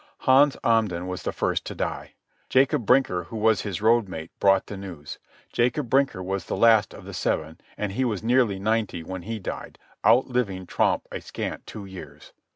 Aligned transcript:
Hans 0.21 0.57
Amden 0.63 1.05
was 1.05 1.21
the 1.21 1.31
first 1.31 1.63
to 1.67 1.75
die. 1.75 2.15
Jacob 2.49 2.87
Brinker, 2.87 3.25
who 3.25 3.37
was 3.37 3.61
his 3.61 3.83
road 3.83 4.09
mate, 4.09 4.31
brought 4.39 4.65
the 4.65 4.75
news. 4.75 5.19
Jacob 5.53 5.91
Brinker 5.91 6.23
was 6.23 6.45
the 6.45 6.57
last 6.57 6.95
of 6.95 7.05
the 7.05 7.13
seven, 7.13 7.61
and 7.77 7.91
he 7.91 8.03
was 8.03 8.23
nearly 8.23 8.57
ninety 8.57 9.03
when 9.03 9.21
he 9.21 9.37
died, 9.37 9.77
outliving 10.03 10.65
Tromp 10.65 11.05
a 11.11 11.21
scant 11.21 11.67
two 11.67 11.85
years. 11.85 12.33